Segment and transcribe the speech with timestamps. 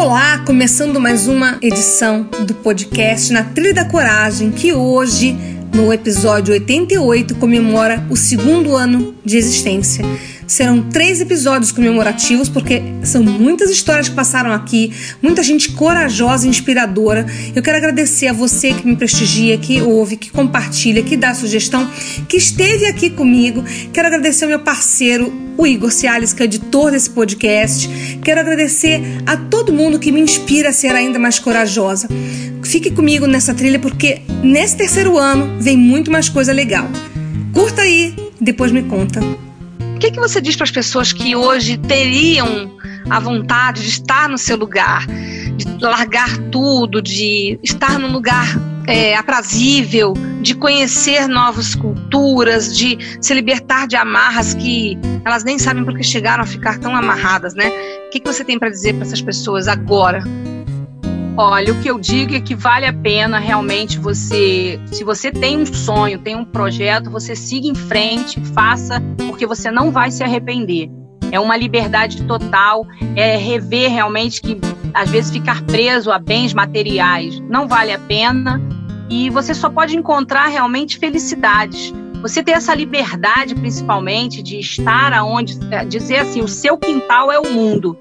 [0.00, 5.36] Olá, começando mais uma edição do podcast Na Trilha da Coragem, que hoje,
[5.74, 10.02] no episódio 88, comemora o segundo ano de existência.
[10.50, 16.50] Serão três episódios comemorativos, porque são muitas histórias que passaram aqui, muita gente corajosa e
[16.50, 17.24] inspiradora.
[17.54, 21.88] Eu quero agradecer a você que me prestigia, que ouve, que compartilha, que dá sugestão,
[22.28, 23.62] que esteve aqui comigo.
[23.92, 27.88] Quero agradecer ao meu parceiro, o Igor Ciales, que é editor desse podcast.
[28.20, 32.08] Quero agradecer a todo mundo que me inspira a ser ainda mais corajosa.
[32.64, 36.90] Fique comigo nessa trilha, porque nesse terceiro ano vem muito mais coisa legal.
[37.52, 39.20] Curta aí, depois me conta
[40.00, 42.74] que, que você diz para as pessoas que hoje teriam
[43.08, 48.46] a vontade de estar no seu lugar, de largar tudo, de estar num lugar
[48.86, 55.84] é, aprazível, de conhecer novas culturas, de se libertar de amarras que elas nem sabem
[55.84, 57.68] porque chegaram a ficar tão amarradas, né?
[58.06, 60.24] O que, que você tem para dizer para essas pessoas agora?
[61.36, 65.58] Olha, o que eu digo é que vale a pena realmente você, se você tem
[65.58, 70.22] um sonho, tem um projeto, você siga em frente, faça, porque você não vai se
[70.22, 70.90] arrepender.
[71.32, 74.58] É uma liberdade total, é rever realmente que
[74.92, 78.60] às vezes ficar preso a bens materiais não vale a pena
[79.08, 81.94] e você só pode encontrar realmente felicidades.
[82.20, 87.50] Você ter essa liberdade, principalmente, de estar aonde, dizer assim, o seu quintal é o
[87.50, 87.96] mundo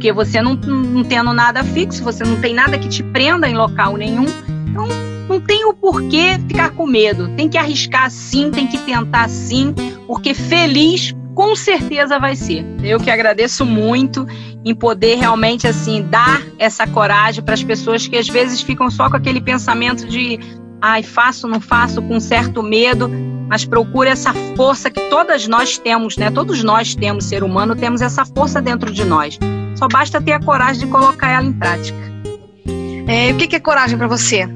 [0.00, 3.54] porque você não, não tendo nada fixo, você não tem nada que te prenda em
[3.54, 4.24] local nenhum,
[4.66, 4.88] então
[5.28, 7.28] não tem o porquê ficar com medo.
[7.36, 9.74] Tem que arriscar sim, tem que tentar sim,
[10.06, 12.64] porque feliz com certeza vai ser.
[12.82, 14.26] Eu que agradeço muito
[14.64, 19.10] em poder realmente assim dar essa coragem para as pessoas que às vezes ficam só
[19.10, 20.40] com aquele pensamento de
[20.80, 23.10] ai, faço, não faço, com certo medo,
[23.50, 26.30] mas procure essa força que todas nós temos, né?
[26.30, 29.38] Todos nós temos, ser humano, temos essa força dentro de nós.
[29.80, 31.98] Só basta ter a coragem de colocar ela em prática.
[33.08, 34.46] É, o que, que é coragem para você?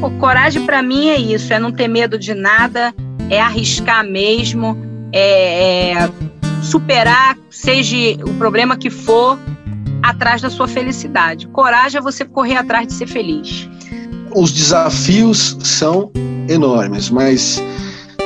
[0.00, 2.94] O coragem para mim é isso, é não ter medo de nada,
[3.28, 4.74] é arriscar mesmo,
[5.12, 6.10] é, é
[6.62, 9.38] superar, seja o problema que for,
[10.02, 11.46] atrás da sua felicidade.
[11.48, 13.68] Coragem é você correr atrás de ser feliz.
[14.34, 16.10] Os desafios são
[16.48, 17.62] enormes, mas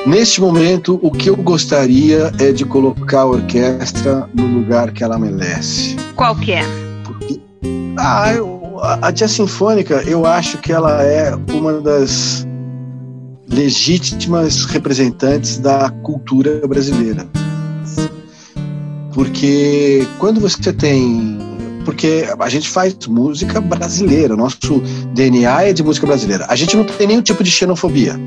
[0.09, 5.19] Neste momento, o que eu gostaria é de colocar a orquestra no lugar que ela
[5.19, 5.97] merece.
[6.17, 6.63] Qual que é?
[7.05, 7.39] Porque,
[7.99, 12.47] ah, eu, a Jazz Sinfônica, eu acho que ela é uma das
[13.47, 17.29] legítimas representantes da cultura brasileira.
[19.13, 21.37] Porque quando você tem.
[21.85, 24.81] Porque a gente faz música brasileira, nosso
[25.13, 26.47] DNA é de música brasileira.
[26.49, 28.19] A gente não tem nenhum tipo de xenofobia.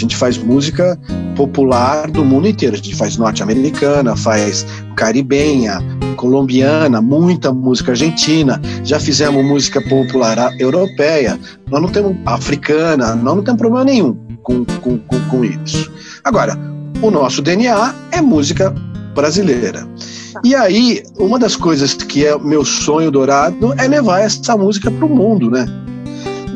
[0.00, 0.98] A gente faz música
[1.36, 2.74] popular do mundo inteiro.
[2.74, 4.64] A gente faz norte-americana, faz
[4.96, 5.78] caribenha,
[6.16, 8.58] colombiana, muita música argentina.
[8.82, 11.38] Já fizemos música popular europeia.
[11.70, 15.92] Nós não temos africana, nós não temos problema nenhum com, com, com, com isso.
[16.24, 16.58] Agora,
[17.02, 18.74] o nosso DNA é música
[19.14, 19.86] brasileira.
[20.42, 25.04] E aí, uma das coisas que é meu sonho dourado é levar essa música para
[25.04, 25.66] o mundo, né?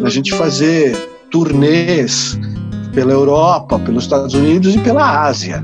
[0.03, 0.97] A gente fazer
[1.31, 2.39] turnês
[2.95, 5.63] pela Europa, pelos Estados Unidos e pela Ásia.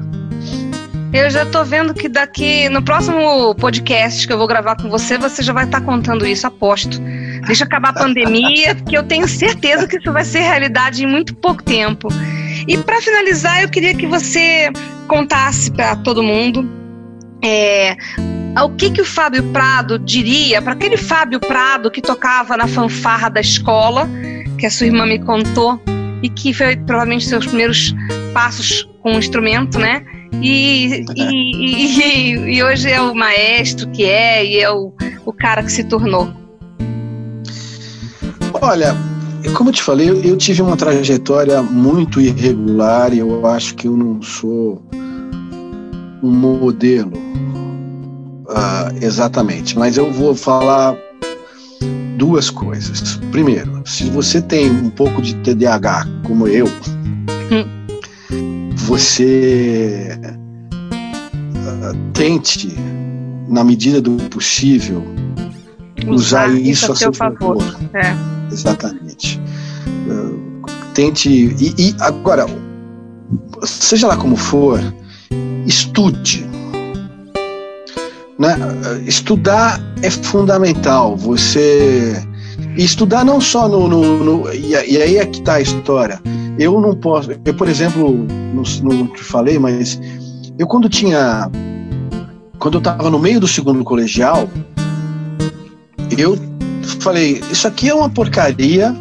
[1.12, 5.18] Eu já tô vendo que daqui no próximo podcast que eu vou gravar com você,
[5.18, 7.00] você já vai estar tá contando isso, aposto.
[7.46, 11.34] Deixa acabar a pandemia, porque eu tenho certeza que isso vai ser realidade em muito
[11.34, 12.08] pouco tempo.
[12.68, 14.70] E para finalizar, eu queria que você
[15.08, 16.68] contasse para todo mundo
[17.42, 17.96] é,
[18.62, 23.28] o que, que o Fábio Prado diria para aquele Fábio Prado que tocava na fanfarra
[23.28, 24.08] da escola,
[24.58, 25.80] que a sua irmã me contou,
[26.22, 27.94] e que foi provavelmente seus primeiros
[28.32, 30.04] passos com o instrumento, né?
[30.42, 34.92] E, e, e, e, hoje é o maestro que é e é o,
[35.26, 36.32] o cara que se tornou.
[38.62, 38.96] Olha,
[39.54, 43.96] como eu te falei, eu, tive uma trajetória muito irregular e eu acho que eu
[43.96, 44.82] não sou
[46.22, 47.12] um modelo
[48.46, 50.96] uh, exatamente, mas eu vou falar
[52.20, 53.16] duas coisas.
[53.32, 56.66] Primeiro, se você tem um pouco de TDAH, como eu,
[58.76, 60.20] você
[60.70, 62.68] uh, tente
[63.48, 65.02] na medida do possível,
[66.06, 67.58] usar, usar isso a seu favor.
[67.62, 67.80] favor.
[67.94, 68.14] É.
[68.52, 69.40] Exatamente.
[70.06, 70.62] Uh,
[70.92, 71.30] tente.
[71.30, 72.44] E, e agora,
[73.62, 74.78] seja lá como for,
[75.66, 76.49] estude.
[78.40, 78.56] Né?
[79.06, 81.14] Estudar é fundamental.
[81.14, 82.26] Você
[82.74, 86.18] estudar não só no, no, no e, aí é que está a história.
[86.58, 87.30] Eu não posso.
[87.44, 90.00] Eu, por exemplo, não, não te falei, mas
[90.58, 91.50] eu quando tinha
[92.58, 94.48] quando eu estava no meio do segundo colegial,
[96.16, 96.38] eu
[97.00, 98.96] falei, isso aqui é uma porcaria.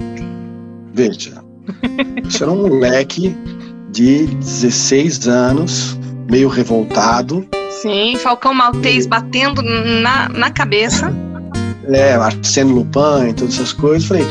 [0.94, 1.42] Veja,
[2.28, 3.36] isso era um moleque
[3.90, 5.98] de 16 anos,
[6.30, 7.48] meio revoltado.
[7.82, 11.14] Sim, Falcão Maltês batendo na, na cabeça.
[11.88, 14.08] É, Arsène Lupin e todas essas coisas.
[14.08, 14.26] Falei,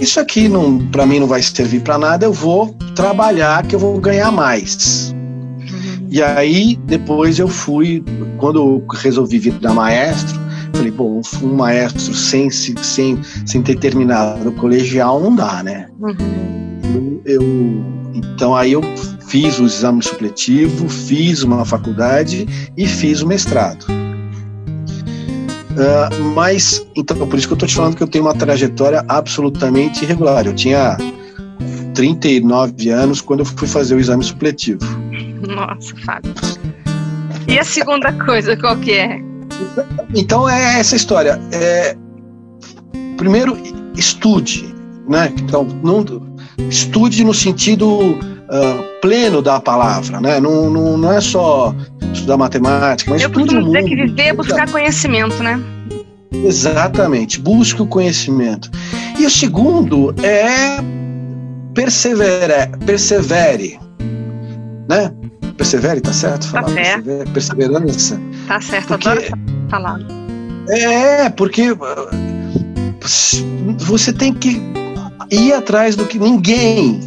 [0.00, 3.78] isso aqui não, para mim não vai servir para nada, eu vou trabalhar que eu
[3.78, 5.12] vou ganhar mais.
[5.12, 6.08] Uhum.
[6.10, 8.02] E aí, depois eu fui,
[8.38, 10.40] quando eu resolvi virar maestro,
[10.72, 15.88] falei, bom, um maestro sem, sem, sem ter terminado o colegial não dá, né?
[16.00, 17.20] Uhum.
[17.24, 18.82] Eu, eu, então aí eu
[19.28, 22.46] fiz o exame supletivo, fiz uma faculdade
[22.76, 23.84] e fiz o mestrado.
[25.76, 29.04] Uh, mas, então, por isso que eu estou te falando que eu tenho uma trajetória
[29.08, 30.46] absolutamente irregular.
[30.46, 30.96] Eu tinha
[31.94, 34.80] 39 anos quando eu fui fazer o exame supletivo.
[35.46, 36.32] Nossa, Fábio.
[37.46, 39.20] E a segunda coisa, qual que é?
[40.14, 41.38] Então é essa história.
[41.52, 41.94] É,
[43.18, 43.56] primeiro,
[43.94, 44.74] estude,
[45.06, 45.32] né?
[45.38, 46.02] Então, não,
[46.58, 50.40] estude no sentido uh, pleno da palavra, né?
[50.40, 51.74] Não, não, não é só
[52.12, 53.72] estudar matemática, mas Eu estude o mundo.
[53.72, 55.60] dizer que viver é buscar conhecimento, né?
[56.32, 58.70] Exatamente, busque o conhecimento.
[59.18, 60.78] E o segundo é
[61.74, 63.78] persevere, persevere,
[64.88, 65.12] né?
[65.56, 66.48] Persevere, tá certo?
[66.48, 67.32] Falar, tá certo.
[67.32, 68.20] perseverança.
[68.46, 69.26] Tá certo, porque, adoro
[69.70, 69.98] falar.
[70.68, 71.76] É, porque uh,
[73.78, 74.60] você tem que
[75.30, 77.00] ir atrás do que ninguém,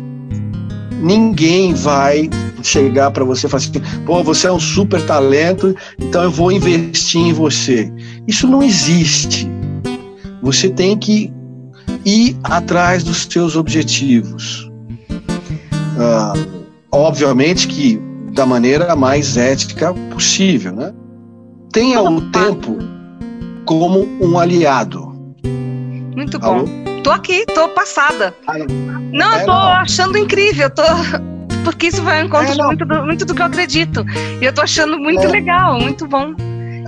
[1.01, 2.29] ninguém vai
[2.61, 6.51] chegar para você e falar assim, pô, você é um super talento, então eu vou
[6.51, 7.91] investir em você.
[8.27, 9.47] Isso não existe.
[10.41, 11.33] Você tem que
[12.05, 14.69] ir atrás dos seus objetivos.
[15.95, 18.01] Uh, obviamente que
[18.33, 20.93] da maneira mais ética possível, né?
[21.71, 22.77] Tenha o tempo
[23.65, 25.13] como um aliado.
[26.15, 26.47] Muito bom.
[26.47, 26.88] Alô?
[27.03, 28.35] Tô aqui, tô passada.
[28.47, 29.73] Ah, não, é, eu tô não.
[29.73, 30.83] achando incrível, tô
[31.63, 34.05] porque isso vai ao encontro é, de muito do, muito do que eu acredito.
[34.41, 35.27] E eu tô achando muito é.
[35.27, 36.33] legal, muito bom.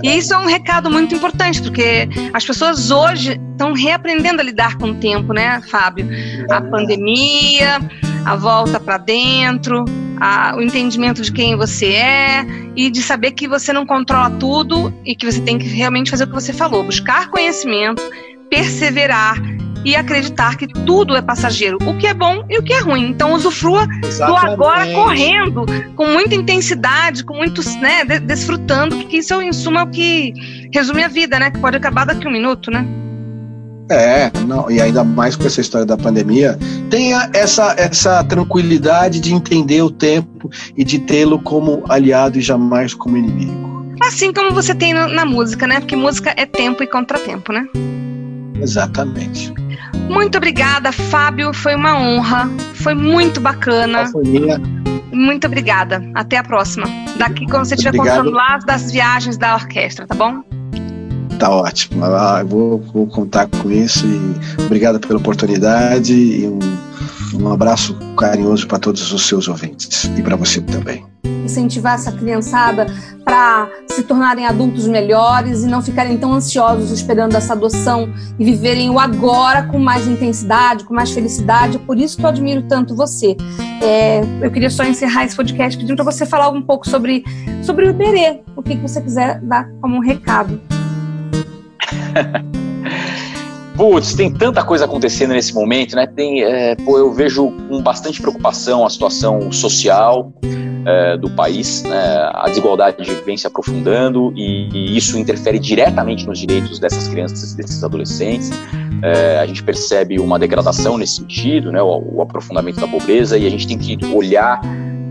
[0.02, 4.76] E isso é um recado muito importante, porque as pessoas hoje estão reaprendendo a lidar
[4.76, 6.08] com o tempo, né, Fábio?
[6.50, 6.60] A é.
[6.60, 7.80] pandemia,
[8.24, 9.84] a volta para dentro,
[10.20, 14.92] a, o entendimento de quem você é e de saber que você não controla tudo
[15.04, 18.02] e que você tem que realmente fazer o que você falou, buscar conhecimento,
[18.50, 19.36] perseverar
[19.84, 23.08] e acreditar que tudo é passageiro, o que é bom e o que é ruim.
[23.08, 24.44] Então usufrua Exatamente.
[24.44, 25.64] do agora correndo,
[25.96, 30.32] com muita intensidade, com muitos, né, desfrutando, porque isso em suma é o que
[30.72, 32.86] resume a vida, né, que pode acabar daqui a um minuto, né?
[33.90, 36.58] É, não, e ainda mais com essa história da pandemia,
[36.88, 42.94] tenha essa, essa tranquilidade de entender o tempo e de tê-lo como aliado e jamais
[42.94, 43.62] como inimigo.
[44.00, 45.78] Assim como você tem na música, né?
[45.78, 47.66] Porque música é tempo e contratempo, né?
[48.60, 49.52] Exatamente.
[50.12, 51.54] Muito obrigada, Fábio.
[51.54, 52.48] Foi uma honra.
[52.74, 54.06] Foi muito bacana.
[54.08, 54.60] Foi minha.
[55.10, 56.02] Muito obrigada.
[56.14, 56.86] Até a próxima.
[57.16, 60.42] Daqui quando você estiver contando lá das viagens da orquestra, tá bom?
[61.38, 62.04] Tá ótimo.
[62.04, 66.58] Eu vou, vou contar com isso e obrigado pela oportunidade e um,
[67.40, 71.11] um abraço carinhoso para todos os seus ouvintes e para você também
[71.52, 72.86] incentivar essa criançada
[73.24, 78.90] para se tornarem adultos melhores e não ficarem tão ansiosos esperando essa adoção e viverem
[78.90, 81.78] o agora com mais intensidade, com mais felicidade.
[81.78, 83.36] Por isso que eu admiro tanto você.
[83.82, 87.24] É, eu queria só encerrar esse podcast pedindo para você falar um pouco sobre,
[87.62, 90.60] sobre o Iberê, o que, que você quiser dar como um recado.
[93.76, 96.06] Putz, tem tanta coisa acontecendo nesse momento, né?
[96.06, 100.32] Tem, é, pô, eu vejo com bastante preocupação a situação social,
[100.86, 101.82] é, do país.
[101.82, 102.30] Né?
[102.34, 107.82] A desigualdade vem se aprofundando e, e, isso interfere diretamente nos direitos dessas crianças desses
[107.82, 108.50] adolescentes.
[109.02, 111.82] É, a gente percebe uma degradação nesse sentido, né?
[111.82, 114.60] o, o, aprofundamento da pobreza, e a gente tem que olhar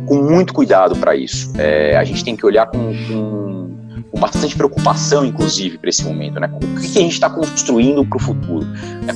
[0.06, 1.52] com muito cuidado para isso.
[1.58, 3.71] É, a gente tem que olhar com, com,
[4.12, 6.40] com bastante preocupação, inclusive, para esse momento.
[6.40, 6.50] Né?
[6.54, 8.68] O que, a gente está construindo para o futuro?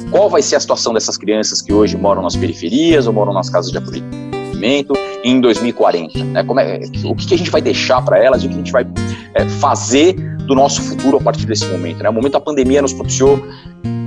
[0.09, 3.49] Qual vai ser a situação dessas crianças que hoje moram nas periferias ou moram nas
[3.49, 4.93] casas de acolhimento?
[5.23, 6.23] em 2040?
[6.23, 6.43] Né?
[6.43, 8.71] Como é, o que, a gente vai deixar para elas e o que a gente
[8.71, 8.85] vai
[9.33, 10.13] é, fazer
[10.45, 12.01] do nosso futuro a partir desse momento.
[12.01, 12.09] Né?
[12.09, 13.43] O momento da pandemia nos propiciou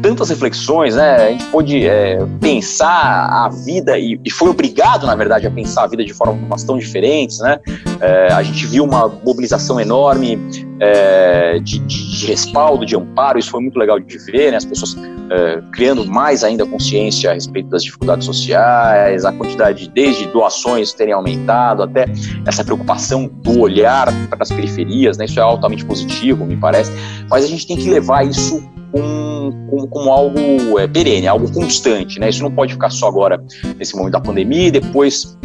[0.01, 1.17] tantas reflexões, né?
[1.17, 5.85] A gente pôde é, pensar a vida e, e, foi obrigado, na verdade, a pensar
[5.85, 7.59] a vida de formas tão diferentes, né?
[8.01, 10.39] É, a gente viu uma mobilização enorme
[10.81, 14.57] é, de, de, de, respaldo, de amparo, isso foi muito legal de ver, né?
[14.57, 14.97] As pessoas
[15.31, 21.13] é, criando mais ainda consciência a respeito das dificuldades sociais, a quantidade desde doações terem
[21.13, 22.07] aumentado até
[22.47, 25.25] essa preocupação do olhar para as periferias, né?
[25.25, 26.93] Isso é altamente positivo, me parece.
[27.29, 32.19] Mas a gente tem que levar isso como, como, como algo é, perene, algo constante,
[32.19, 32.29] né?
[32.29, 33.43] Isso não pode ficar só agora
[33.77, 35.37] nesse momento da pandemia e depois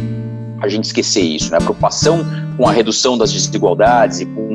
[0.62, 1.58] a gente esquecer isso, né?
[1.58, 2.24] A preocupação
[2.56, 4.53] com a redução das desigualdades e com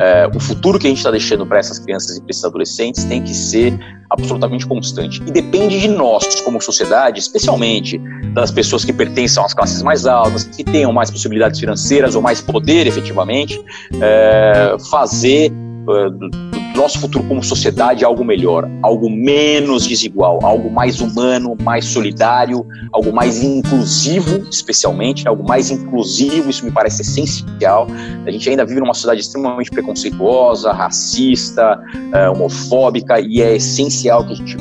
[0.00, 3.04] é, o futuro que a gente está deixando para essas crianças e para esses adolescentes
[3.04, 3.78] tem que ser
[4.08, 5.22] absolutamente constante.
[5.26, 7.98] E depende de nós, como sociedade, especialmente
[8.32, 12.40] das pessoas que pertencem às classes mais altas, que tenham mais possibilidades financeiras ou mais
[12.40, 13.62] poder efetivamente,
[14.00, 21.54] é, fazer é, nosso futuro como sociedade algo melhor, algo menos desigual, algo mais humano,
[21.62, 27.86] mais solidário, algo mais inclusivo, especialmente, algo mais inclusivo, isso me parece essencial.
[28.26, 31.78] A gente ainda vive numa sociedade extremamente preconceituosa, racista,
[32.14, 34.56] uh, homofóbica, e é essencial que a gente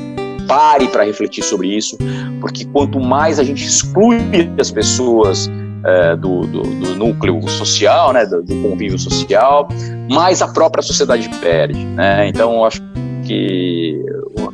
[0.45, 1.97] pare para refletir sobre isso,
[2.41, 4.19] porque quanto mais a gente exclui
[4.59, 5.49] as pessoas
[5.85, 9.67] é, do, do, do, núcleo social, né, do, do, convívio social,
[10.09, 11.85] mais a própria sociedade perde.
[11.85, 12.27] Né?
[12.27, 12.81] Então, eu acho
[13.25, 14.03] que,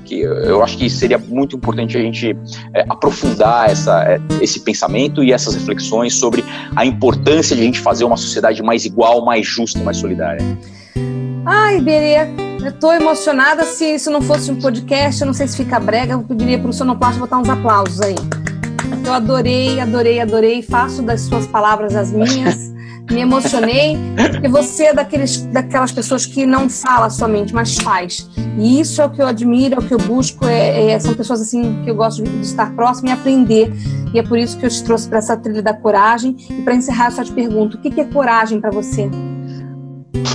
[0.03, 2.37] que eu acho que seria muito importante a gente
[2.73, 6.43] é, aprofundar essa, é, esse pensamento e essas reflexões sobre
[6.75, 10.41] a importância de a gente fazer uma sociedade mais igual, mais justa, mais solidária.
[11.45, 12.15] Ai, Berê,
[12.63, 13.63] eu tô emocionada.
[13.63, 16.69] Se isso não fosse um podcast, eu não sei se fica brega, eu pediria para
[16.69, 18.15] o Sonoplast botar uns aplausos aí.
[19.05, 20.61] Eu adorei, adorei, adorei.
[20.63, 22.73] Faço das suas palavras as minhas.
[23.11, 23.95] Me emocionei,
[24.31, 28.27] porque você é daqueles, daquelas pessoas que não fala somente, mas faz.
[28.57, 30.47] E isso é o que eu admiro, é o que eu busco.
[30.47, 33.71] É, é, são pessoas assim que eu gosto de, de estar próximo e aprender.
[34.11, 36.35] E é por isso que eu te trouxe para essa trilha da coragem.
[36.49, 39.07] E para encerrar, eu só te pergunto: o que, que é coragem para você?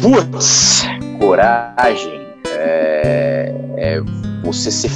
[0.00, 0.84] Putz,
[1.18, 2.20] coragem
[2.56, 4.00] é, é
[4.44, 4.90] você ser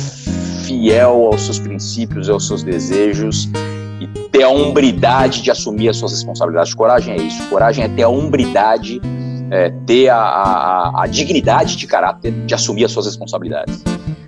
[0.64, 3.48] fiel aos seus princípios e aos seus desejos
[4.04, 6.74] e ter a hombridade de assumir as suas responsabilidades.
[6.74, 7.42] Coragem é isso.
[7.48, 9.00] Coragem é ter a hombridade,
[9.50, 13.82] é, ter a, a, a, dignidade de caráter de assumir as suas responsabilidades.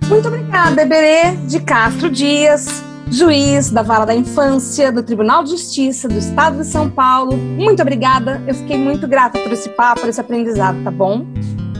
[0.07, 6.07] Muito obrigada, Eberê de Castro Dias, juiz da Vara da Infância, do Tribunal de Justiça
[6.07, 7.35] do Estado de São Paulo.
[7.35, 8.41] Muito obrigada.
[8.47, 11.25] Eu fiquei muito grata por esse papo, por esse aprendizado, tá bom?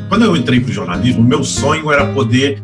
[0.09, 2.61] Quando eu entrei para o jornalismo, meu sonho era poder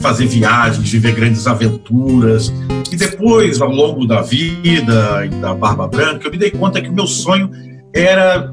[0.00, 2.52] fazer viagens, viver grandes aventuras.
[2.90, 6.88] E depois, ao longo da vida e da Barba Branca, eu me dei conta que
[6.88, 7.50] o meu sonho
[7.94, 8.52] era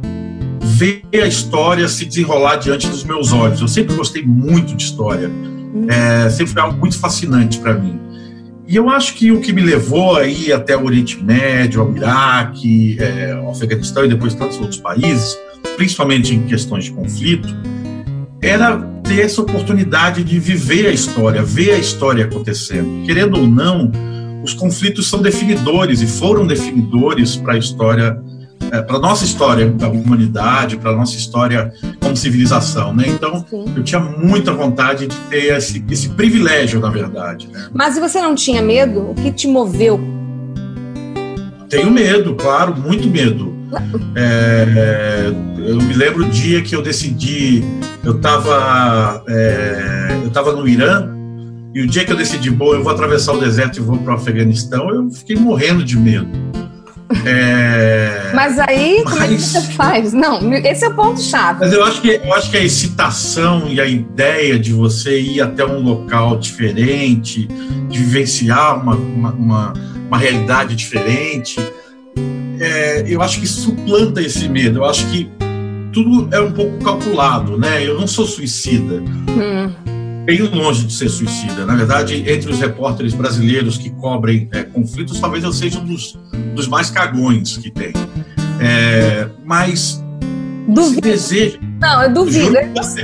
[0.62, 3.62] ver a história se desenrolar diante dos meus olhos.
[3.62, 5.32] Eu sempre gostei muito de história.
[5.88, 8.00] É, sempre foi algo muito fascinante para mim.
[8.68, 12.98] E eu acho que o que me levou aí até o Oriente Médio, ao Iraque,
[13.00, 15.38] é, ao Afeganistão e depois tantos outros países,
[15.78, 17.48] principalmente em questões de conflito,
[18.42, 23.06] era ter essa oportunidade de viver a história, ver a história acontecendo.
[23.06, 23.90] Querendo ou não,
[24.48, 28.18] os conflitos são definidores e foram definidores para a história,
[28.72, 33.06] é, para a nossa história da humanidade, para a nossa história como civilização, né?
[33.08, 33.66] Então, Sim.
[33.76, 37.50] eu tinha muita vontade de ter esse, esse privilégio, na verdade.
[37.50, 37.68] Né?
[37.74, 39.12] Mas você não tinha medo?
[39.12, 40.00] O que te moveu?
[41.70, 43.54] Tenho medo, claro, muito medo.
[44.16, 45.26] É,
[45.58, 47.62] eu me lembro o dia que eu decidi,
[48.02, 51.17] eu estava é, eu tava no Irã,
[51.78, 54.14] e o dia que eu decidi, bom, eu vou atravessar o deserto e vou para
[54.14, 56.28] o Afeganistão, eu fiquei morrendo de medo.
[57.24, 58.32] É...
[58.34, 60.12] Mas aí, como é que você faz?
[60.12, 61.60] Não, esse é o ponto-chave.
[61.60, 65.40] Mas eu acho, que, eu acho que a excitação e a ideia de você ir
[65.40, 69.74] até um local diferente, de vivenciar uma, uma, uma,
[70.08, 71.60] uma realidade diferente,
[72.60, 74.80] é, eu acho que suplanta esse medo.
[74.80, 75.30] Eu acho que
[75.94, 77.86] tudo é um pouco calculado, né?
[77.86, 78.96] Eu não sou suicida.
[79.30, 79.97] Hum.
[80.28, 81.66] Bem longe de ser suicida.
[81.66, 86.20] Na verdade, entre os repórteres brasileiros que cobrem é, conflitos, talvez eu seja um dos,
[86.54, 87.94] dos mais cagões que tem.
[88.60, 90.04] É, mas
[90.68, 91.00] Duvido.
[91.00, 91.60] desejo.
[91.80, 92.58] Não, eu duvido.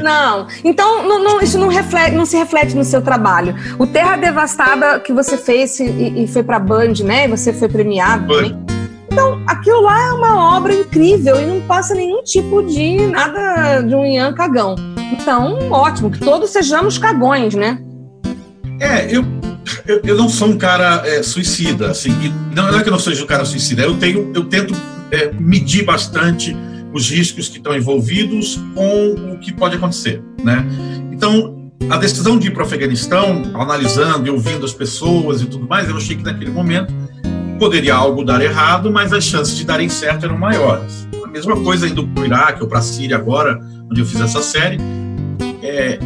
[0.03, 0.47] Não.
[0.65, 3.55] Então, não, não, isso não, reflete, não se reflete no seu trabalho.
[3.79, 7.23] O Terra Devastada que você fez e, e foi para a Band, né?
[7.23, 8.27] E você foi premiado.
[8.27, 8.72] Band.
[9.13, 13.93] Então, aquilo lá é uma obra incrível e não passa nenhum tipo de nada de
[13.93, 14.73] um Ian cagão.
[15.11, 17.79] Então, ótimo, que todos sejamos cagões, né?
[18.79, 19.23] É, eu,
[19.85, 22.11] eu, eu não sou um cara é, suicida, assim,
[22.55, 24.73] não é que eu não seja um cara suicida, eu tenho, eu tento
[25.11, 26.57] é, medir bastante
[26.91, 30.65] os riscos que estão envolvidos com o que pode acontecer, né?
[31.11, 35.67] Então, a decisão de ir para o Afeganistão, analisando e ouvindo as pessoas e tudo
[35.67, 36.91] mais, eu achei que naquele momento
[37.57, 41.07] poderia algo dar errado, mas as chances de darem certo eram maiores.
[41.23, 44.21] A mesma coisa indo para o Iraque ou para a Síria agora, onde eu fiz
[44.21, 44.77] essa série,
[45.61, 45.99] é,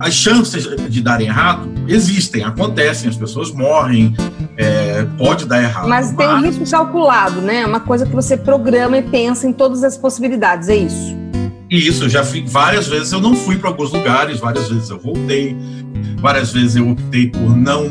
[0.00, 4.14] as chances de darem errado existem, acontecem, as pessoas morrem,
[4.56, 5.88] é, pode dar errado.
[5.88, 7.62] Mas, mas tem um risco calculado, né?
[7.62, 11.16] É uma coisa que você programa e pensa em todas as possibilidades, é isso.
[11.70, 15.56] Isso, já fui, várias vezes eu não fui para alguns lugares, várias vezes eu voltei,
[16.18, 17.88] várias vezes eu optei por não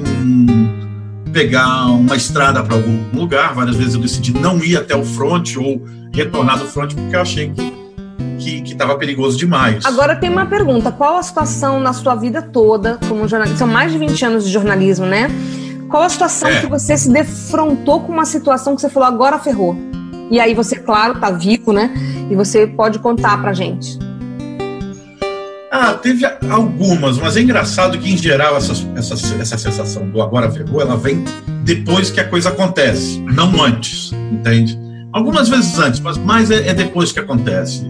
[1.37, 5.55] pegar uma estrada para algum lugar, várias vezes eu decidi não ir até o front
[5.57, 7.77] ou retornar do front porque eu achei que
[8.39, 9.85] que estava perigoso demais.
[9.85, 13.59] Agora tem uma pergunta: qual a situação na sua vida toda como jornalista?
[13.59, 15.29] São mais de 20 anos de jornalismo, né?
[15.89, 16.61] Qual a situação é.
[16.61, 19.75] que você se defrontou com uma situação que você falou agora ferrou?
[20.31, 21.93] E aí você, claro, tá vivo, né?
[22.31, 23.99] E você pode contar pra gente.
[25.69, 30.49] Ah, teve algumas, mas é engraçado que, em geral, essa, essa, essa sensação do agora
[30.49, 31.25] ferrou, ela vem
[31.63, 34.79] depois que a coisa acontece, não antes, entende?
[35.11, 37.85] Algumas vezes antes, mas mais é, é depois que acontece.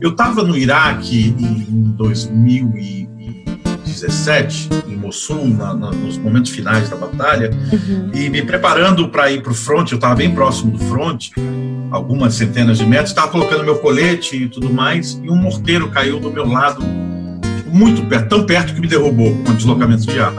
[0.00, 7.50] Eu estava no Iraque em 2017, em Mossul, na, na, nos momentos finais da batalha,
[7.72, 8.10] uhum.
[8.14, 9.92] e me preparando para ir para o front.
[9.92, 11.28] Eu estava bem próximo do front,
[11.92, 16.18] algumas centenas de metros, estava colocando meu colete e tudo mais, e um morteiro caiu
[16.18, 16.82] do meu lado,
[17.66, 20.32] muito perto, tão perto que me derrubou com deslocamento de ar.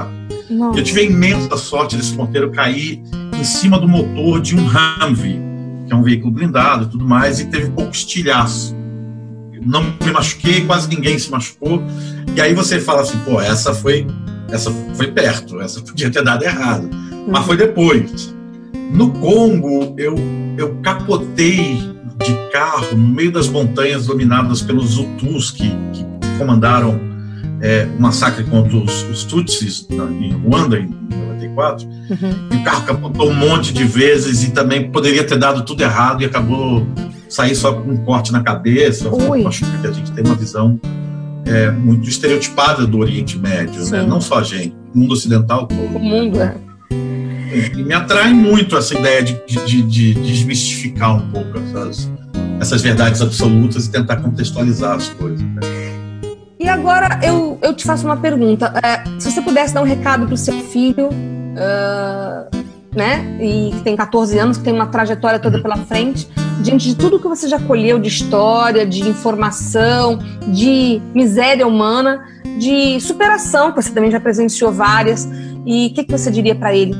[0.49, 0.79] Nossa.
[0.79, 3.01] Eu tive a imensa sorte desse morteiro cair
[3.33, 5.39] em cima do motor de um Humvee,
[5.87, 8.75] que é um veículo blindado e tudo mais, e teve pouco estilhaço
[9.65, 11.81] não me machuquei, quase ninguém se machucou.
[12.35, 14.05] E aí você fala assim, pô, essa foi,
[14.49, 16.89] essa foi perto, essa podia ter dado errado.
[17.27, 18.35] Mas foi depois.
[18.91, 20.15] No Congo, eu,
[20.57, 21.77] eu capotei
[22.23, 26.05] de carro no meio das montanhas dominadas pelos Hutus que, que
[26.37, 26.99] comandaram
[27.61, 31.87] é, o massacre contra os, os Tutsis na, em Ruanda em 94.
[31.87, 32.49] Uhum.
[32.51, 36.21] E o carro capotou um monte de vezes e também poderia ter dado tudo errado
[36.21, 36.85] e acabou
[37.29, 39.09] sair só com um corte na cabeça.
[39.47, 40.79] Acho que a gente tem uma visão
[41.45, 44.05] é, muito estereotipada do Oriente Médio, né?
[44.05, 45.97] não só a gente, o mundo ocidental todo.
[45.97, 46.55] O mundo, é.
[47.53, 52.11] E me atrai muito essa ideia de, de, de, de desmistificar um pouco essas,
[52.59, 55.41] essas verdades absolutas e tentar contextualizar as coisas.
[55.41, 55.61] Né?
[56.59, 58.73] E agora eu, eu te faço uma pergunta.
[58.83, 62.63] É, se você pudesse dar um recado para o seu filho, uh,
[62.95, 66.27] né, e que tem 14 anos, que tem uma trajetória toda pela frente,
[66.61, 72.23] diante de tudo que você já colheu de história, de informação, de miséria humana,
[72.57, 75.27] de superação, que você também já presenciou várias,
[75.65, 76.95] e o que, que você diria para ele?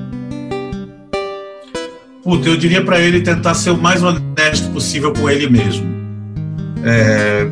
[2.23, 5.85] Puta, eu diria para ele tentar ser o mais honesto possível com ele mesmo.
[6.85, 7.47] É,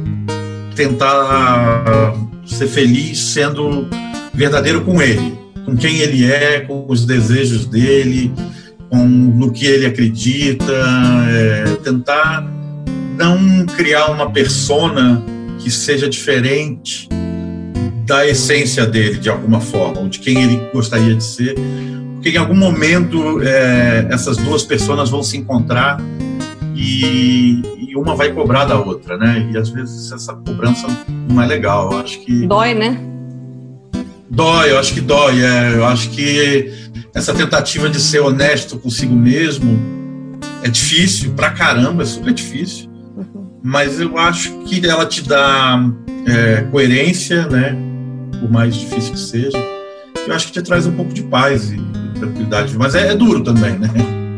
[0.75, 2.13] tentar
[2.45, 3.87] ser feliz sendo
[4.33, 8.31] verdadeiro com ele, com quem ele é, com os desejos dele,
[8.89, 10.73] com no que ele acredita,
[11.29, 12.41] é, tentar
[13.17, 15.21] não criar uma persona
[15.59, 17.09] que seja diferente
[18.05, 21.55] da essência dele, de alguma forma, ou de quem ele gostaria de ser,
[22.21, 25.99] porque em algum momento é, essas duas pessoas vão se encontrar
[26.75, 29.49] e, e, uma vai cobrar da outra, né?
[29.51, 30.85] E às vezes essa cobrança
[31.27, 31.91] não é legal.
[31.91, 33.01] Eu acho que dói, né?
[34.29, 35.41] Dói, eu acho que dói.
[35.43, 36.71] É, eu acho que
[37.11, 39.79] essa tentativa de ser honesto consigo mesmo
[40.61, 42.87] é difícil pra caramba, é super difícil.
[43.17, 43.49] Uhum.
[43.63, 45.83] Mas eu acho que ela te dá
[46.27, 47.75] é, coerência, né?
[48.39, 49.57] Por mais difícil que seja.
[50.27, 52.77] Eu acho que te traz um pouco de paz e tranquilidade.
[52.77, 53.89] Mas é, é, duro também, né?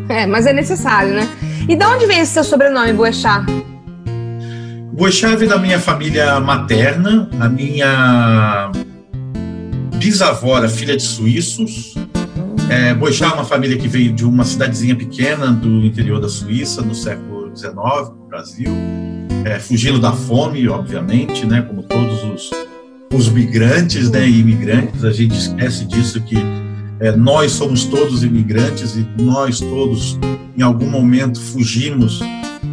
[0.10, 1.28] É, mas é necessário, né?
[1.68, 3.46] E de onde vem esse seu sobrenome, Boechat?
[4.92, 7.30] Boechat vem da minha família materna.
[7.40, 8.72] A minha
[9.98, 11.96] bisavó era filha de suíços
[12.70, 16.82] é, Boixá é uma família que veio de uma cidadezinha pequena do interior da Suíça,
[16.82, 18.72] no século XIX, no Brasil,
[19.46, 22.50] é, fugindo da fome, obviamente, né, como todos os,
[23.14, 25.04] os migrantes né, e imigrantes.
[25.04, 26.36] A gente esquece disso que
[27.00, 30.18] é, nós somos todos imigrantes e nós todos,
[30.58, 32.20] em algum momento, fugimos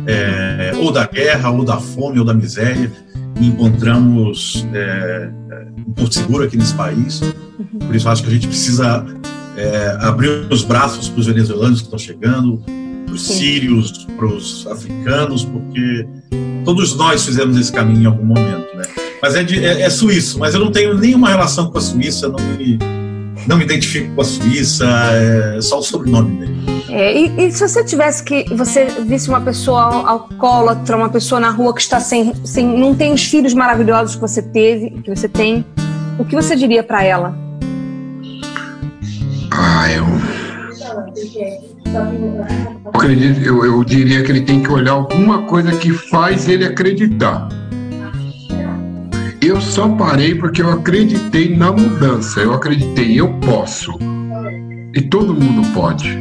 [0.06, 2.90] é, ou da guerra, ou da fome, ou da miséria,
[3.40, 5.30] e encontramos é,
[5.86, 7.20] um porto seguro aqui nesse país.
[7.86, 9.04] Por isso, acho que a gente precisa
[9.56, 12.62] é, abrir os braços para os venezuelanos que estão chegando,
[13.06, 16.06] para os sírios, para os africanos, porque
[16.64, 18.84] todos nós fizemos esse caminho em algum momento, né?
[19.22, 22.28] Mas é, de, é, é suíço, mas eu não tenho nenhuma relação com a Suíça,
[22.28, 22.78] não me,
[23.46, 26.60] não me identifico com a Suíça, é só o sobrenome dele.
[26.88, 31.50] É, e, e, se você tivesse que você visse uma pessoa alcoólatra, uma pessoa na
[31.50, 35.28] rua que está sem, sem não tem os filhos maravilhosos que você teve, que você
[35.28, 35.64] tem,
[36.18, 37.38] o que você diria para ela?
[39.52, 40.04] Ah, eu
[42.92, 47.48] acredito, eu, eu diria que ele tem que olhar alguma coisa que faz ele acreditar.
[49.50, 52.38] Eu só parei porque eu acreditei na mudança.
[52.38, 53.98] Eu acreditei, eu posso.
[54.94, 56.16] E todo mundo pode.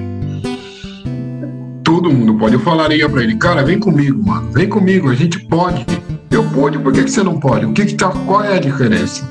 [1.83, 2.55] Todo mundo pode.
[2.55, 4.51] Eu falaria para ele, cara, vem comigo, mano.
[4.51, 5.85] Vem comigo, a gente pode.
[6.31, 7.67] Eu pude, por que, que você não pode?
[7.67, 9.23] O que, que tá, qual é a diferença?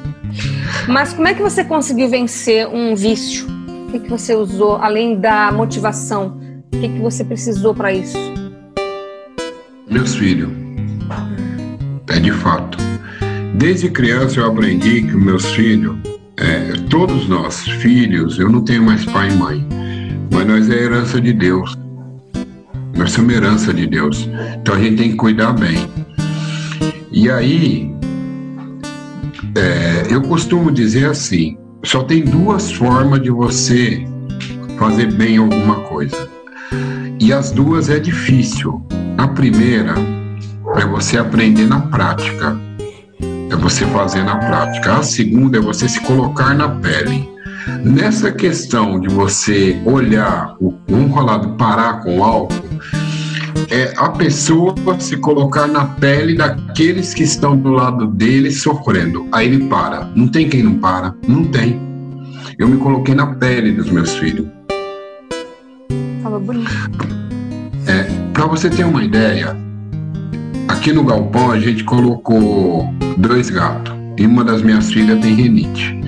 [0.86, 3.48] Mas como é que você conseguiu vencer um vício?
[3.88, 6.40] O que, que você usou, além da motivação?
[6.72, 8.16] O que, que você precisou para isso?
[9.90, 10.52] Meus filhos.
[12.08, 12.87] É de fato.
[13.54, 15.96] Desde criança eu aprendi que meus filhos,
[16.36, 19.66] é, todos nós, filhos, eu não tenho mais pai e mãe,
[20.30, 21.76] mas nós é herança de Deus.
[22.96, 24.28] Nós somos herança de Deus.
[24.60, 25.88] Então a gente tem que cuidar bem.
[27.10, 27.92] E aí,
[29.56, 34.04] é, eu costumo dizer assim: só tem duas formas de você
[34.78, 36.28] fazer bem alguma coisa.
[37.20, 38.84] E as duas é difícil.
[39.16, 39.94] A primeira
[40.76, 42.67] é você aprender na prática
[43.50, 44.94] é você fazer na prática.
[44.94, 47.28] A segunda é você se colocar na pele.
[47.84, 50.56] Nessa questão de você olhar,
[50.88, 52.54] um colado parar com o álcool,
[53.70, 59.28] é a pessoa se colocar na pele daqueles que estão do lado dele sofrendo.
[59.32, 60.10] Aí ele para.
[60.14, 61.14] Não tem quem não para.
[61.26, 61.78] Não tem.
[62.58, 64.46] Eu me coloquei na pele dos meus filhos.
[66.22, 66.70] Tava bonito.
[67.86, 69.56] É, para você ter uma ideia,
[70.88, 73.92] aqui no galpão a gente colocou dois gatos.
[74.16, 76.00] E uma das minhas filhas tem renite.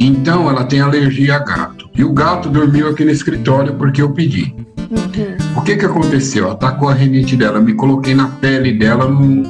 [0.00, 1.90] Então ela tem alergia a gato.
[1.94, 4.54] E o gato dormiu aqui no escritório porque eu pedi.
[4.90, 5.58] Uhum.
[5.58, 6.50] O que que aconteceu?
[6.50, 9.42] Atacou a renite dela, me coloquei na pele dela, no...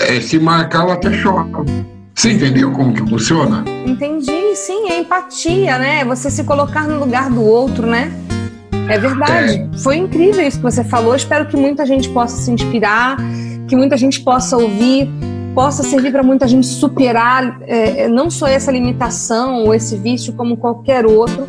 [0.00, 1.48] é, se marcar ela até chora.
[2.14, 3.64] Você entendeu como que funciona?
[3.86, 6.04] Entendi, sim, é empatia, né?
[6.04, 8.12] Você se colocar no lugar do outro, né?
[8.88, 9.66] É verdade.
[9.72, 9.78] É.
[9.78, 11.14] Foi incrível isso que você falou.
[11.14, 13.16] Espero que muita gente possa se inspirar,
[13.72, 15.08] que muita gente possa ouvir
[15.54, 20.34] possa servir para muita gente superar é, é, não só essa limitação ou esse vício,
[20.34, 21.46] como qualquer outro.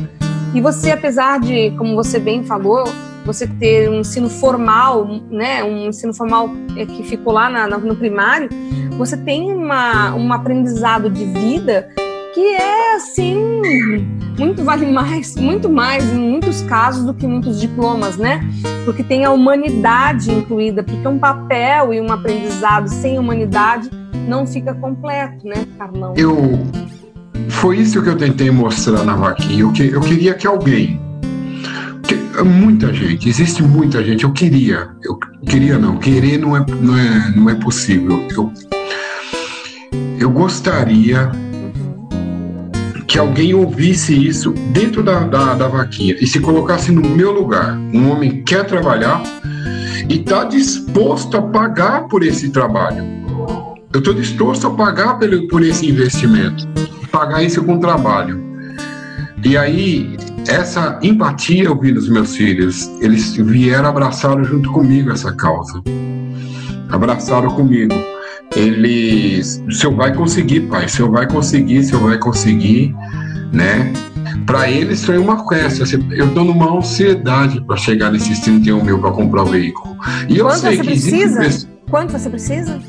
[0.54, 2.86] E você, apesar de, como você bem falou,
[3.26, 7.96] você ter um ensino formal, né, um ensino formal é, que ficou lá na, no
[7.96, 8.48] primário,
[8.98, 11.90] você tem uma, um aprendizado de vida
[12.34, 13.38] que é assim
[14.38, 18.41] muito vale mais, muito mais em muitos casos do que muitos diplomas, né?
[18.86, 23.89] Porque tem a humanidade incluída, porque um papel e um aprendizado sem humanidade
[24.28, 26.13] não fica completo, né, Carlão?
[26.17, 26.60] Eu
[27.50, 29.62] foi isso que eu tentei mostrar na vaquinha.
[29.62, 31.00] Eu, que, eu queria que alguém
[32.43, 34.24] muita gente, existe muita gente.
[34.24, 38.28] Eu queria, eu queria não, querer não é, não é, não é possível.
[38.32, 38.52] Eu,
[40.19, 41.32] eu gostaria
[43.13, 47.78] que alguém ouvisse isso dentro da, da, da vaquinha e se colocasse no meu lugar.
[47.93, 49.21] Um homem quer trabalhar
[50.10, 53.06] e está disposto a pagar por esse trabalho.
[53.93, 56.67] Eu estou disposto a pagar por, por esse investimento,
[57.12, 58.43] pagar isso com trabalho.
[59.45, 62.89] E aí, essa empatia eu vi nos meus filhos.
[62.99, 65.84] Eles vieram abraçaram junto comigo essa causa.
[66.89, 67.93] Abraçaram comigo
[68.56, 72.96] ele, o senhor vai conseguir, pai, o senhor vai conseguir, o senhor vai conseguir,
[73.52, 73.92] né?
[74.46, 75.84] Para eles foi uma festa.
[76.12, 79.96] Eu estou numa ansiedade para chegar nesses 31 mil para comprar o veículo.
[80.28, 81.68] E eu Quanto sei você que precisa?
[81.89, 82.80] Quanto você precisa?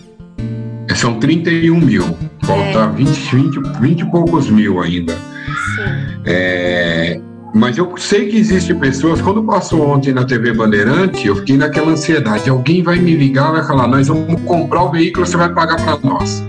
[0.88, 2.05] É, são 31 mil.
[2.44, 2.88] Falta é.
[2.96, 5.12] 20, 20, 20 e poucos mil ainda.
[5.12, 6.22] Sim.
[6.24, 7.20] É,
[7.54, 9.22] mas eu sei que existem pessoas.
[9.22, 12.50] Quando passou ontem na TV Bandeirante, eu fiquei naquela ansiedade.
[12.50, 15.96] Alguém vai me ligar, vai falar: Nós vamos comprar o veículo, você vai pagar para
[15.98, 16.44] nós.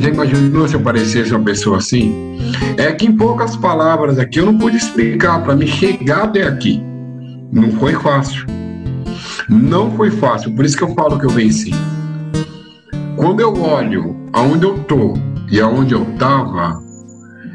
[0.00, 2.38] Já imaginou se eu parecesse uma pessoa assim?
[2.78, 6.82] É que em poucas palavras aqui eu não pude explicar para me chegar até aqui.
[7.52, 8.46] Não foi fácil.
[9.46, 11.74] Não foi fácil, por isso que eu falo que eu venci.
[13.16, 15.14] Quando eu olho aonde eu tô
[15.50, 16.80] e aonde eu tava,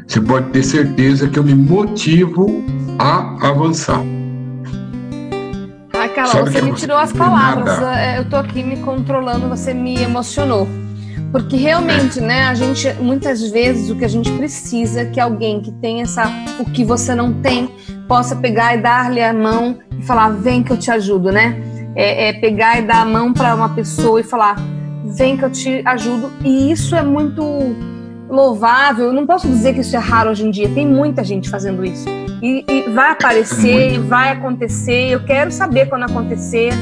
[0.06, 2.64] você pode ter certeza que eu me motivo
[2.98, 4.00] a avançar.
[5.94, 7.80] Ai, Carol, você me tirou as palavras.
[7.80, 8.00] Nada.
[8.00, 10.68] É, eu tô aqui me controlando, você me emocionou.
[11.32, 15.60] Porque realmente, né, a gente, muitas vezes, o que a gente precisa é que alguém
[15.60, 17.68] que tem essa, o que você não tem,
[18.06, 21.56] possa pegar e dar-lhe a mão e falar, vem que eu te ajudo, né?
[21.96, 24.56] É, é pegar e dar a mão para uma pessoa e falar,
[25.16, 26.30] vem que eu te ajudo.
[26.44, 27.42] E isso é muito
[28.34, 29.06] louvável.
[29.06, 30.68] Eu não posso dizer que isso é raro hoje em dia.
[30.68, 32.06] Tem muita gente fazendo isso.
[32.42, 35.10] E, e vai aparecer, e vai acontecer.
[35.10, 36.72] Eu quero saber quando acontecer.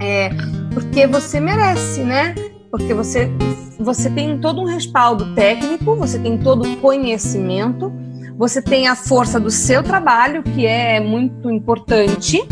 [0.00, 0.30] É,
[0.72, 2.34] porque você merece, né?
[2.70, 3.30] Porque você,
[3.78, 7.92] você tem todo um respaldo técnico, você tem todo o conhecimento,
[8.36, 12.46] você tem a força do seu trabalho, que é muito importante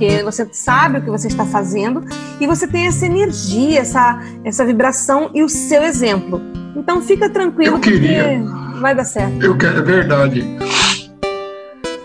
[0.00, 2.02] porque você sabe o que você está fazendo
[2.40, 6.40] e você tem essa energia, essa, essa vibração e o seu exemplo.
[6.76, 9.42] Então fica tranquilo eu queria, porque vai dar certo.
[9.44, 10.44] Eu quero, é verdade.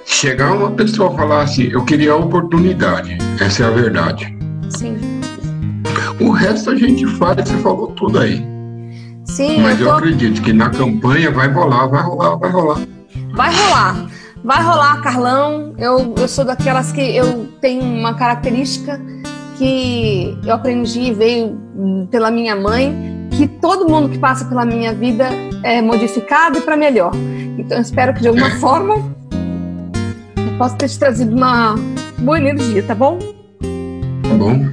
[0.05, 3.17] Chegar uma pessoa falar assim, eu queria a oportunidade.
[3.39, 4.37] Essa é a verdade.
[4.69, 4.97] Sim.
[6.19, 8.43] O resto a gente faz, você falou tudo aí.
[9.25, 9.97] Sim, Mas eu, eu tô...
[9.97, 12.79] acredito que na campanha vai rolar, vai rolar, vai rolar.
[13.33, 14.07] Vai rolar.
[14.43, 15.73] Vai rolar, Carlão.
[15.77, 19.01] Eu, eu sou daquelas que eu tenho uma característica
[19.57, 21.57] que eu aprendi, veio
[22.11, 22.93] pela minha mãe,
[23.35, 25.27] que todo mundo que passa pela minha vida
[25.61, 27.11] é modificado e para melhor.
[27.57, 28.95] Então, eu espero que de alguma forma
[30.37, 31.75] eu possa ter te trazido uma
[32.19, 33.19] boa energia, tá bom?
[33.19, 34.65] Tá bom?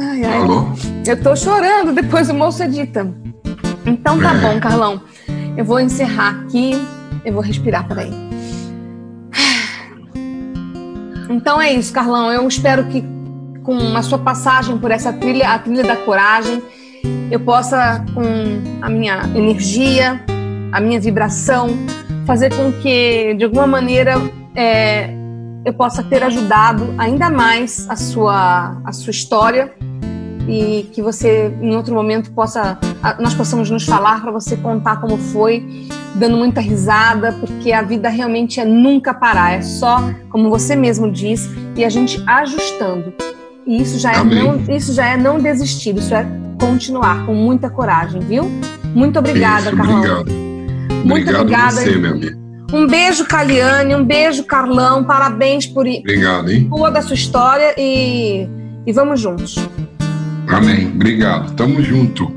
[0.00, 0.42] Ai, ai.
[0.42, 0.68] Alô?
[1.06, 3.06] Eu tô chorando depois do moço edita.
[3.84, 5.02] Então tá bom, Carlão.
[5.56, 6.72] Eu vou encerrar aqui.
[7.24, 8.10] Eu vou respirar, peraí.
[11.30, 12.32] Então é isso, Carlão.
[12.32, 13.04] Eu espero que
[13.68, 16.62] com a sua passagem por essa trilha, a trilha da coragem,
[17.30, 18.22] eu possa, com
[18.80, 20.24] a minha energia,
[20.72, 21.68] a minha vibração,
[22.24, 24.14] fazer com que, de alguma maneira,
[24.56, 25.10] é,
[25.66, 29.70] eu possa ter ajudado ainda mais a sua, a sua história
[30.48, 32.78] e que você em outro momento possa
[33.20, 38.08] nós possamos nos falar para você contar como foi dando muita risada porque a vida
[38.08, 39.98] realmente é nunca parar é só
[40.30, 43.12] como você mesmo diz e a gente ajustando
[43.68, 46.26] e isso já é não isso já é não desistir isso é
[46.60, 48.50] continuar com muita coragem viu
[48.94, 50.32] muito obrigada Isso, Carlão obrigado.
[51.04, 52.38] muito obrigado obrigada você, meu amigo.
[52.72, 56.66] um beijo Caliane um beijo Carlão parabéns por Obrigado, hein?
[56.68, 58.48] toda a sua história e,
[58.86, 59.56] e vamos juntos
[60.50, 60.86] Amém.
[60.94, 61.52] Obrigado.
[61.54, 62.32] Tamo junto.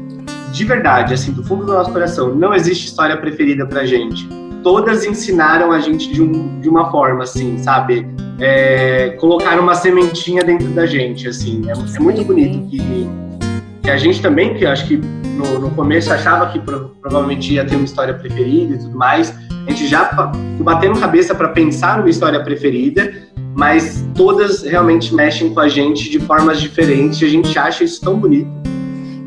[0.52, 4.28] De verdade, assim, do fundo do nosso coração, não existe história preferida pra gente.
[4.64, 8.08] Todas ensinaram a gente de, um, de uma forma, assim, sabe?
[8.40, 11.64] É, colocaram uma sementinha dentro da gente, assim.
[11.68, 12.80] É, é muito bonito que,
[13.82, 17.66] que a gente também, que acho que no, no começo achava que pro, provavelmente ia
[17.66, 19.34] ter uma história preferida e tudo mais,
[19.66, 23.14] a gente já batendo cabeça para pensar numa história preferida,
[23.56, 28.02] mas todas realmente mexem com a gente de formas diferentes e a gente acha isso
[28.02, 28.50] tão bonito.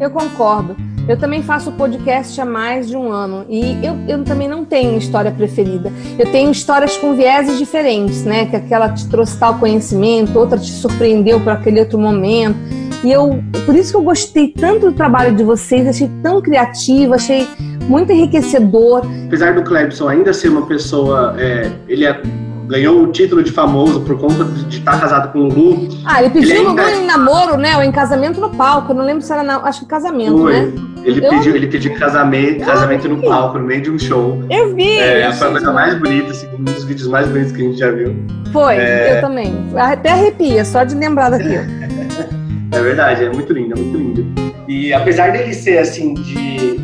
[0.00, 0.76] Eu concordo.
[1.06, 4.96] Eu também faço podcast há mais de um ano e eu, eu também não tenho
[4.96, 5.92] história preferida.
[6.18, 8.46] Eu tenho histórias com vieses diferentes, né?
[8.46, 12.56] Que aquela te trouxe tal conhecimento, outra te surpreendeu por aquele outro momento.
[13.04, 17.12] E eu, por isso que eu gostei tanto do trabalho de vocês, achei tão criativo,
[17.12, 17.46] achei
[17.86, 19.02] muito enriquecedor.
[19.26, 22.18] Apesar do Clebson ainda ser uma pessoa, é, ele é
[22.66, 25.88] ganhou o título de famoso por conta de estar casado com o Lulu.
[26.04, 26.90] Ah, ele pediu ele ainda...
[26.90, 27.76] em namoro, né?
[27.76, 28.92] Ou em casamento no palco.
[28.92, 29.56] Eu não lembro se era na...
[29.58, 30.52] acho que casamento, Foi.
[30.52, 30.72] né?
[31.04, 31.30] Ele eu...
[31.30, 34.42] pediu, ele pediu casamento, casamento no palco, no meio de um show.
[34.50, 34.98] Eu vi.
[34.98, 37.78] É, foi a coisa mais bonita, assim, um dos vídeos mais bonitos que a gente
[37.78, 38.16] já viu.
[38.52, 39.18] Foi, é...
[39.18, 39.52] eu também.
[39.76, 41.54] Até arrepia, só de lembrar daquilo.
[42.72, 44.44] é verdade, é muito lindo, é muito lindo.
[44.66, 46.80] E apesar dele ser assim, de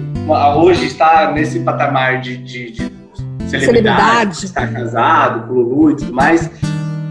[0.56, 2.99] hoje estar nesse patamar de, de, de
[3.50, 4.44] celebridade, celebridade.
[4.46, 6.50] estar casado com o Lulu e tudo mais.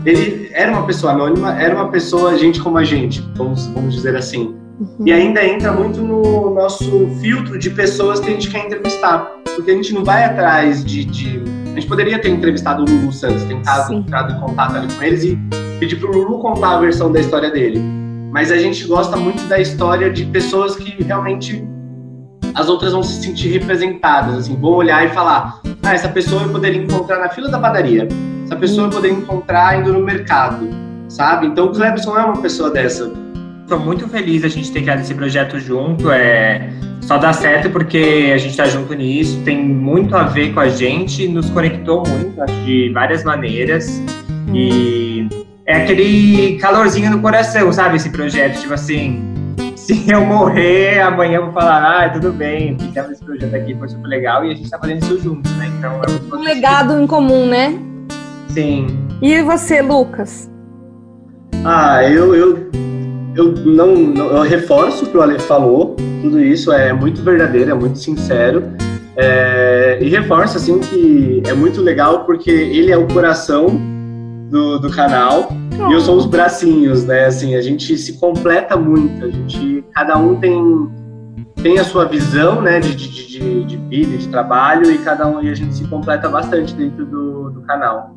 [0.05, 4.15] Ele era uma pessoa anônima, era uma pessoa gente como a gente, vamos, vamos dizer
[4.15, 4.55] assim.
[4.79, 5.05] Uhum.
[5.05, 9.29] E ainda entra muito no nosso filtro de pessoas que a gente quer entrevistar.
[9.55, 11.03] Porque a gente não vai atrás de.
[11.03, 11.43] de...
[11.65, 15.23] A gente poderia ter entrevistado o Lulu Santos, tentado entrar em contato ali com eles
[15.23, 15.37] e
[15.79, 17.79] pedir pro Lulu contar a versão da história dele.
[18.31, 21.67] Mas a gente gosta muito da história de pessoas que realmente
[22.53, 26.49] as outras vão se sentir representadas, assim, vão olhar e falar: ah, essa pessoa eu
[26.49, 28.07] poderia encontrar na fila da padaria,
[28.43, 30.69] essa pessoa eu poderia encontrar indo no mercado,
[31.07, 31.47] sabe?
[31.47, 33.11] Então o Clebson é uma pessoa dessa.
[33.63, 36.69] Estou muito feliz a gente ter criado esse projeto junto, é
[37.01, 40.69] só dá certo porque a gente está junto nisso, tem muito a ver com a
[40.69, 43.99] gente, nos conectou muito, acho, de várias maneiras,
[44.53, 45.27] e
[45.65, 49.23] é aquele calorzinho no coração, sabe, esse projeto, tipo assim,
[49.89, 53.89] se eu morrer, amanhã eu vou falar, ah, tudo bem, ficamos esse projeto aqui, foi
[53.89, 55.67] super legal, e a gente tá fazendo isso junto, né?
[55.79, 57.73] Então é muito Um legado em comum, né?
[58.49, 58.85] Sim.
[59.19, 60.47] E você, Lucas?
[61.65, 62.69] Ah, eu, eu,
[63.35, 67.71] eu não, não eu reforço o que o Ale falou, tudo isso é muito verdadeiro,
[67.71, 68.63] é muito sincero.
[69.17, 73.98] É, e reforço assim que é muito legal porque ele é o coração
[74.49, 75.49] do, do canal.
[75.89, 77.25] E eu sou os bracinhos, né?
[77.25, 79.25] Assim, a gente se completa muito.
[79.25, 80.89] A gente, cada um tem,
[81.61, 82.79] tem a sua visão, né?
[82.79, 86.27] De, de, de, de vida, de trabalho, e cada um e a gente se completa
[86.27, 88.15] bastante dentro do, do canal.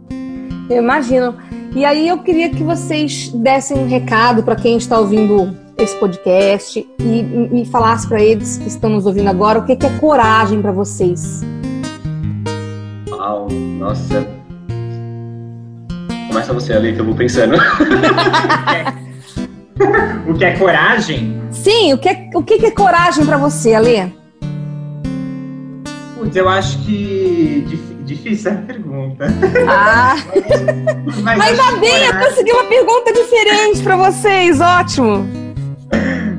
[0.69, 1.35] Eu imagino.
[1.75, 6.87] E aí eu queria que vocês dessem um recado para quem está ouvindo esse podcast
[7.01, 10.73] e me falasse para eles que estão nos ouvindo agora o que é coragem para
[10.73, 11.43] vocês.
[13.09, 14.27] Uau, nossa,
[16.33, 17.57] Começa você ali que eu vou pensando.
[20.27, 21.39] o que é coragem?
[21.51, 24.07] Sim, o que é, o que é coragem para você, Alê?
[26.17, 27.67] Putz, eu acho que.
[28.07, 29.27] Difícil a pergunta.
[29.69, 30.17] Ah!
[31.23, 32.09] Mas, Mas ainda bem, coragem...
[32.09, 35.29] eu consegui uma pergunta diferente para vocês, ótimo!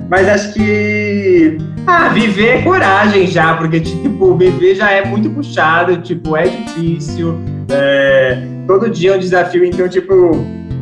[0.10, 1.60] Mas acho que.
[1.86, 7.38] Ah, viver é coragem já, porque, tipo, viver já é muito puxado, tipo, é difícil.
[7.70, 10.32] É todo dia é um desafio, então, tipo,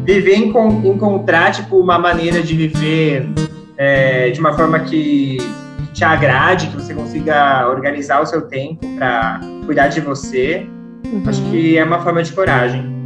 [0.06, 3.28] viver, encontrar, tipo, uma maneira de viver
[3.78, 5.38] é, de uma forma que
[5.94, 10.68] te agrade, que você consiga organizar o seu tempo para cuidar de você,
[11.06, 11.24] uhum.
[11.26, 13.02] acho que é uma forma de coragem.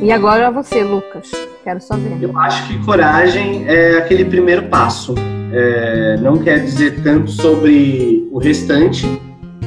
[0.00, 1.30] E agora você, Lucas.
[1.62, 2.18] Quero saber.
[2.20, 5.14] Eu acho que coragem é aquele primeiro passo.
[5.52, 9.06] É, não quer dizer tanto sobre o restante,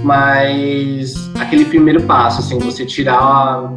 [0.04, 3.71] mas aquele primeiro passo, assim, você tirar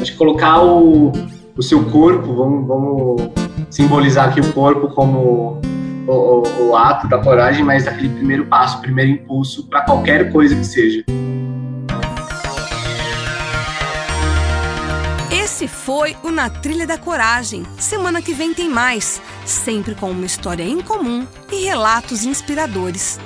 [0.00, 1.12] acho que colocar o,
[1.56, 3.30] o seu corpo, vamos, vamos
[3.70, 5.60] simbolizar aqui o corpo como
[6.06, 10.54] o, o, o, ato da coragem, mas aquele primeiro passo, primeiro impulso para qualquer coisa
[10.54, 11.04] que seja.
[15.30, 17.64] Esse foi o Na Trilha da Coragem.
[17.78, 23.18] Semana que vem tem mais, sempre com uma história em comum e relatos inspiradores.